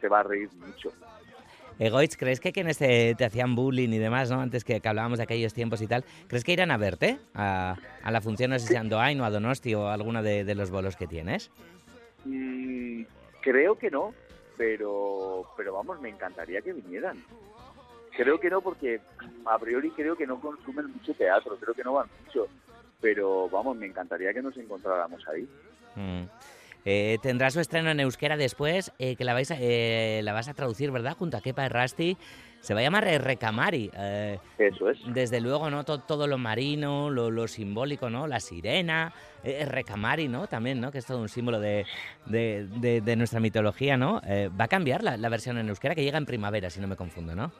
se, 0.00 0.08
va 0.08 0.20
a 0.20 0.22
reír 0.22 0.48
mucho. 0.54 0.92
Egoitz, 1.78 2.16
¿crees 2.16 2.40
que 2.40 2.52
quienes 2.52 2.78
te, 2.78 3.14
te, 3.16 3.24
hacían 3.26 3.54
bullying 3.54 3.90
y 3.90 3.98
demás, 3.98 4.30
¿no? 4.30 4.40
antes 4.40 4.64
que, 4.64 4.80
hablábamos 4.82 5.18
de 5.18 5.24
aquellos 5.24 5.52
tiempos 5.52 5.82
y 5.82 5.86
tal, 5.86 6.04
¿crees 6.26 6.42
que 6.42 6.52
irán 6.52 6.70
a 6.70 6.78
verte 6.78 7.18
a, 7.34 7.76
a 8.02 8.10
la 8.10 8.22
función, 8.22 8.50
no 8.50 8.58
sé 8.58 8.68
si 8.68 8.76
a 8.76 8.80
Andoain 8.80 9.20
o 9.20 9.26
a 9.26 9.30
Donosti 9.30 9.74
o 9.74 9.88
alguno 9.88 10.22
de, 10.22 10.54
los 10.54 10.70
bolos 10.70 10.96
que 10.96 11.06
tienes? 11.06 11.50
Mm, 12.24 13.02
creo 13.42 13.76
que 13.76 13.90
no, 13.90 14.14
pero, 14.56 15.44
pero 15.56 15.74
vamos, 15.74 16.00
me 16.00 16.08
encantaría 16.08 16.62
que 16.62 16.72
vinieran. 16.72 17.22
Creo 18.16 18.40
que 18.40 18.48
no, 18.48 18.60
porque 18.60 19.00
a 19.44 19.58
priori 19.58 19.90
creo 19.90 20.16
que 20.16 20.26
no 20.26 20.40
consumen 20.40 20.90
mucho 20.92 21.14
teatro, 21.14 21.56
creo 21.60 21.74
que 21.74 21.84
no 21.84 21.94
van 21.94 22.08
mucho, 22.24 22.46
pero 23.00 23.48
vamos, 23.48 23.76
me 23.76 23.86
encantaría 23.86 24.32
que 24.32 24.42
nos 24.42 24.56
encontráramos 24.56 25.22
ahí. 25.28 25.48
Mm. 25.96 26.24
Eh, 26.88 27.18
tendrá 27.20 27.50
su 27.50 27.58
estreno 27.58 27.90
en 27.90 27.98
euskera 27.98 28.36
después, 28.36 28.92
eh, 29.00 29.16
que 29.16 29.24
la, 29.24 29.34
vais 29.34 29.50
a, 29.50 29.56
eh, 29.58 30.20
la 30.22 30.32
vas 30.32 30.48
a 30.48 30.54
traducir, 30.54 30.92
¿verdad? 30.92 31.16
Junto 31.16 31.36
a 31.36 31.40
Kepa 31.40 31.68
Rasti. 31.68 32.16
Se 32.60 32.74
va 32.74 32.80
a 32.80 32.82
llamar 32.84 33.04
Recamari. 33.04 33.90
Eso 34.58 34.90
es. 34.90 34.98
Desde 35.12 35.40
luego, 35.40 35.68
¿no? 35.70 35.84
Todo, 35.84 36.26
lo 36.26 36.38
marino, 36.38 37.10
lo, 37.10 37.48
simbólico, 37.48 38.10
¿no? 38.10 38.26
La 38.26 38.40
sirena, 38.40 39.12
Recamari, 39.44 40.26
¿no? 40.26 40.48
También, 40.48 40.80
¿no? 40.80 40.90
Que 40.90 40.98
es 40.98 41.06
todo 41.06 41.20
un 41.20 41.28
símbolo 41.28 41.60
de, 41.60 41.84
nuestra 43.16 43.38
mitología, 43.38 43.96
¿no? 43.96 44.20
va 44.58 44.64
a 44.64 44.68
cambiar 44.68 45.04
la, 45.04 45.16
la, 45.16 45.28
versión 45.28 45.58
en 45.58 45.68
euskera, 45.68 45.94
que 45.94 46.02
llega 46.02 46.18
en 46.18 46.26
primavera, 46.26 46.68
si 46.68 46.80
no 46.80 46.88
me 46.88 46.96
confundo, 46.96 47.36
¿no? 47.36 47.52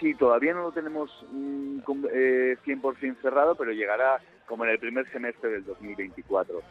Sí, 0.00 0.14
todavía 0.14 0.54
no 0.54 0.62
lo 0.62 0.72
tenemos 0.72 1.10
100% 1.32 2.08
eh, 2.12 3.14
cerrado, 3.22 3.54
pero 3.54 3.72
llegará 3.72 4.20
como 4.46 4.64
en 4.64 4.70
el 4.70 4.78
primer 4.78 5.10
semestre 5.12 5.50
del 5.50 5.64
2024. 5.64 6.62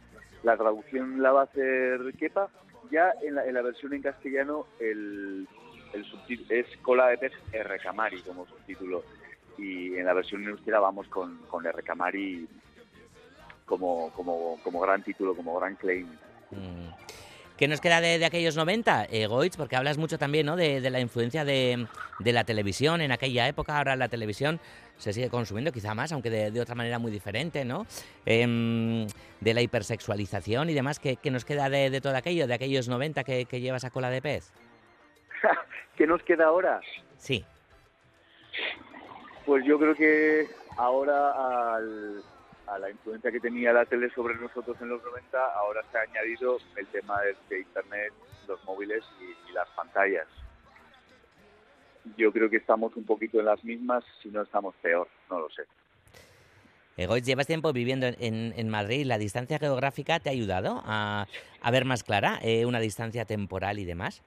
La 0.45 0.55
traducción 0.55 1.23
la 1.23 1.31
va 1.31 1.41
a 1.41 1.45
hacer 1.45 2.13
Kepa. 2.19 2.49
Ya 2.91 3.11
en 3.23 3.33
la, 3.33 3.61
versión 3.63 3.93
en 3.93 4.03
castellano 4.03 4.67
el, 4.79 5.47
el 5.91 6.05
es 6.49 6.67
Cola 6.83 7.07
de 7.07 7.17
Pez 7.17 7.33
R. 7.51 7.79
Camari 7.79 8.21
como 8.21 8.45
subtítulo. 8.45 9.03
Y 9.57 9.95
en 9.95 10.05
la 10.05 10.13
versión 10.13 10.43
en 10.43 10.49
euskera 10.49 10.79
vamos 10.79 11.07
con, 11.07 11.39
con 11.47 11.65
R. 11.65 11.81
Camari 11.81 12.47
como, 13.65 14.11
como, 14.11 14.59
como 14.63 14.79
gran 14.81 15.01
título, 15.01 15.35
como 15.35 15.59
gran 15.59 15.75
claim. 15.77 16.07
Mm. 16.51 16.89
¿Qué 17.57 17.67
nos 17.67 17.81
queda 17.81 17.99
de, 18.01 18.23
aquellos 18.23 18.55
90, 18.55 19.07
eh, 19.09 19.27
Porque 19.57 19.75
hablas 19.77 19.97
mucho 19.97 20.19
también 20.19 20.45
¿no? 20.45 20.55
de, 20.57 20.81
la 20.89 20.99
influencia 20.99 21.43
de, 21.43 21.87
la 22.19 22.43
televisión 22.43 23.01
en 23.01 23.11
aquella 23.11 23.47
época. 23.47 23.77
Ahora 23.77 23.95
la 23.95 24.09
televisión 24.09 24.59
se 24.97 25.13
sigue 25.13 25.29
consumiendo 25.29 25.71
quizá 25.71 25.93
más, 25.93 26.11
aunque 26.11 26.29
de, 26.29 26.61
otra 26.61 26.75
manera 26.75 26.99
muy 26.99 27.11
diferente, 27.11 27.65
¿no? 27.65 27.85
Em, 28.25 29.07
de 29.39 29.53
la 29.53 29.61
hipersexualización 29.61 30.69
y 30.69 30.73
demás. 30.73 30.99
¿Qué, 30.99 31.17
nos 31.31 31.45
queda 31.45 31.69
de, 31.69 32.01
todo 32.01 32.15
aquello, 32.15 32.47
de 32.47 32.53
aquellos 32.53 32.87
90 32.87 33.23
que, 33.23 33.45
que 33.45 33.61
llevas 33.61 33.85
a 33.85 33.89
cola 33.89 34.09
de 34.09 34.21
pez? 34.21 34.51
¿Qué 35.97 36.07
nos 36.07 36.23
queda 36.23 36.45
ahora? 36.45 36.81
Sí. 37.17 37.45
Pues 39.45 39.63
yo 39.65 39.77
creo 39.77 39.95
que 39.95 40.47
ahora 40.77 41.75
al 41.75 42.23
a 42.67 42.79
la 42.79 42.89
influencia 42.89 43.31
que 43.31 43.39
tenía 43.39 43.73
la 43.73 43.85
tele 43.85 44.09
sobre 44.11 44.35
nosotros 44.35 44.75
en 44.81 44.89
los 44.89 45.03
90, 45.03 45.37
ahora 45.55 45.81
se 45.91 45.97
ha 45.97 46.01
añadido 46.01 46.57
el 46.75 46.87
tema 46.87 47.21
de, 47.49 47.59
Internet, 47.59 48.13
los 48.47 48.63
móviles 48.65 49.03
y, 49.19 49.51
las 49.53 49.69
pantallas. 49.69 50.27
Yo 52.17 52.31
creo 52.31 52.49
que 52.49 52.57
estamos 52.57 52.95
un 52.95 53.03
poquito 53.03 53.39
en 53.39 53.45
las 53.45 53.63
mismas, 53.63 54.03
si 54.21 54.29
no 54.29 54.41
estamos 54.41 54.75
peor, 54.81 55.07
no 55.29 55.39
lo 55.39 55.49
sé. 55.49 55.63
Egoitz, 56.97 57.25
llevas 57.25 57.47
tiempo 57.47 57.73
viviendo 57.73 58.07
en, 58.07 58.69
Madrid. 58.69 59.05
¿La 59.05 59.17
distancia 59.17 59.59
geográfica 59.59 60.19
te 60.19 60.29
ha 60.29 60.31
ayudado 60.31 60.81
a, 60.85 61.27
ver 61.71 61.83
más 61.83 62.03
clara 62.03 62.39
eh, 62.41 62.65
una 62.65 62.79
distancia 62.79 63.25
temporal 63.25 63.79
y 63.79 63.85
demás? 63.85 64.23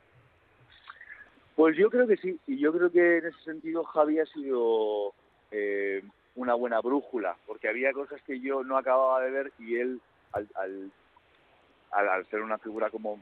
Pues 1.56 1.76
yo 1.76 1.88
creo 1.88 2.06
que 2.06 2.16
sí. 2.18 2.38
Y 2.46 2.58
yo 2.58 2.72
creo 2.72 2.90
que 2.92 3.18
en 3.18 3.26
ese 3.26 3.40
sentido 3.42 3.84
Javi 3.84 4.20
ha 4.20 4.26
sido 4.26 5.14
eh, 5.50 6.02
una 6.38 6.54
buena 6.54 6.80
brújula, 6.80 7.36
porque 7.46 7.68
había 7.68 7.92
cosas 7.92 8.22
que 8.22 8.38
yo 8.38 8.62
no 8.62 8.78
acababa 8.78 9.20
de 9.22 9.30
ver 9.30 9.52
y 9.58 9.74
él, 9.74 10.00
al, 10.32 10.48
al, 10.54 10.92
al, 11.90 12.26
ser 12.26 12.42
una 12.42 12.58
figura 12.58 12.90
como 12.90 13.20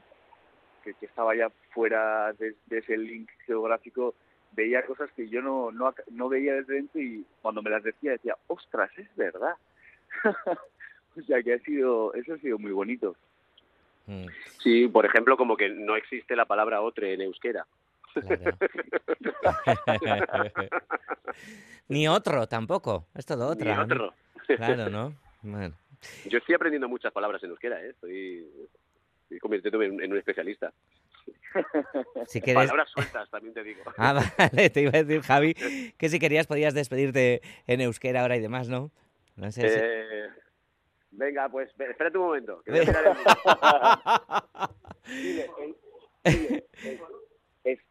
que, 0.83 0.93
estaba 1.01 1.35
ya 1.35 1.49
fuera 1.71 2.31
de, 2.33 2.55
ese 2.69 2.95
link 2.95 3.27
geográfico, 3.47 4.13
veía 4.51 4.85
cosas 4.85 5.11
que 5.15 5.27
yo 5.29 5.41
no, 5.41 5.71
no, 5.71 5.93
no 6.11 6.29
veía 6.29 6.55
desde 6.55 6.75
dentro 6.75 7.01
y 7.01 7.25
cuando 7.41 7.61
me 7.61 7.69
las 7.69 7.83
decía 7.83 8.11
decía, 8.11 8.35
ostras, 8.47 8.89
es 8.97 9.13
verdad. 9.15 9.55
o 11.17 11.21
sea 11.21 11.41
que 11.43 11.53
ha 11.53 11.59
sido, 11.59 12.13
eso 12.13 12.33
ha 12.33 12.37
sido 12.37 12.57
muy 12.57 12.71
bonito. 12.71 13.15
Mm, 14.07 14.25
Sí, 14.59 14.87
por 14.87 15.05
ejemplo, 15.05 15.37
como 15.37 15.55
que 15.57 15.69
no 15.69 15.95
existe 15.95 16.35
la 16.35 16.45
palabra 16.45 16.81
otre 16.81 17.13
en 17.13 17.21
euskera. 17.21 17.65
claro. 20.01 20.51
Ni 21.89 22.07
otro 22.07 22.47
tampoco, 22.47 23.05
es 23.15 23.25
todo 23.25 23.53
Ni 23.55 23.61
otra. 23.61 23.75
¿no? 23.75 23.83
otro. 23.83 24.13
Claro, 24.47 24.89
¿no? 24.89 25.13
Bueno. 25.41 25.75
Yo 26.29 26.37
estoy 26.37 26.55
aprendiendo 26.55 26.87
muchas 26.87 27.11
palabras 27.11 27.43
en 27.43 27.49
euskera, 27.51 27.81
¿eh? 27.83 27.89
Estoy, 27.89 28.47
estoy 29.23 29.39
convirtiéndome 29.39 29.85
en, 29.87 30.01
en 30.01 30.11
un 30.11 30.17
especialista. 30.17 30.71
Si 32.25 32.41
quieres... 32.41 32.65
Palabras 32.65 32.89
sueltas, 32.89 33.29
también 33.29 33.53
te 33.53 33.63
digo. 33.63 33.81
Ah, 33.97 34.13
vale, 34.37 34.69
te 34.69 34.81
iba 34.81 34.91
a 34.93 35.03
decir, 35.03 35.21
Javi, 35.21 35.53
que 35.97 36.09
si 36.09 36.19
querías 36.19 36.47
podías 36.47 36.73
despedirte 36.73 37.41
en 37.67 37.81
euskera 37.81 38.21
ahora 38.21 38.37
y 38.37 38.41
demás, 38.41 38.69
¿no? 38.69 38.91
No 39.35 39.51
sé 39.51 39.61
si... 39.61 39.79
Eh, 39.79 40.27
venga, 41.11 41.49
pues 41.49 41.69
espérate 41.69 42.17
un 42.17 42.25
momento. 42.25 42.61
que 42.63 42.71
voy 42.71 42.81
a 42.81 42.89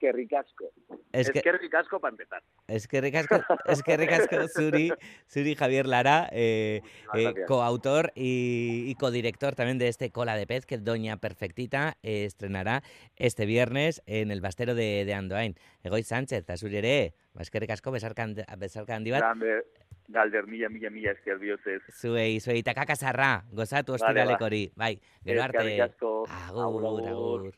el- 0.08 0.16
Dile, 0.16 0.36
es, 0.36 0.40
que 0.40 0.42
ricasco. 0.42 0.72
Es 1.12 1.30
que, 1.30 1.40
que 1.40 1.52
ricasco 1.52 2.00
para 2.00 2.10
empezar. 2.12 2.42
es 2.68 2.86
que 2.88 3.00
ricasco, 3.00 3.40
es 3.66 3.82
que 3.82 3.96
ricasco 3.96 4.36
Suri, 4.48 4.92
Suri 5.26 5.54
Javier 5.54 5.86
Lara, 5.86 6.28
eh, 6.32 6.82
eh, 7.14 7.34
coautor 7.46 8.12
y, 8.14 8.84
y 8.86 8.94
codirector 8.94 9.54
también 9.54 9.78
de 9.78 9.88
este 9.88 10.10
Cola 10.10 10.36
de 10.36 10.46
Pez 10.46 10.66
que 10.66 10.78
Doña 10.78 11.16
Perfectita 11.16 11.96
eh, 12.02 12.24
estrenará 12.24 12.82
este 13.16 13.46
viernes 13.46 14.02
en 14.06 14.30
el 14.30 14.40
bastero 14.40 14.74
de, 14.74 15.04
de 15.04 15.14
Andoain. 15.14 15.54
Egoy 15.82 16.02
Sánchez, 16.02 16.38
eta 16.40 16.56
Suri 16.56 16.76
ere, 16.78 17.14
ba, 17.34 17.42
eskerrik 17.42 17.70
asko 17.70 17.90
besarka 17.92 18.26
besarka 18.58 18.94
handi 18.96 19.10
bat, 19.10 19.22
Grande, 19.22 19.64
Galder, 20.08 20.46
mila, 20.46 20.68
mila, 20.68 20.90
mila 20.90 21.10
esker 21.12 21.38
dioses. 21.40 21.82
zuei, 21.90 22.38
zuei, 22.40 22.60
eta 22.60 22.74
kakasarra, 22.74 23.44
gozatu 23.50 23.94
ostiralek 23.96 24.40
hori, 24.40 24.72
bai, 24.76 25.00
gero 25.24 25.42
arte, 25.42 25.80
agur, 25.82 27.08
agur. 27.08 27.54